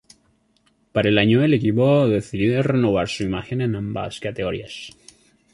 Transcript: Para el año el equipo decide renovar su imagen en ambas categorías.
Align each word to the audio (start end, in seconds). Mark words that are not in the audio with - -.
Para 0.93 1.09
el 1.09 1.19
año 1.19 1.43
el 1.43 1.53
equipo 1.53 2.07
decide 2.07 2.63
renovar 2.63 3.07
su 3.07 3.21
imagen 3.21 3.61
en 3.61 3.75
ambas 3.75 4.19
categorías. 4.19 4.97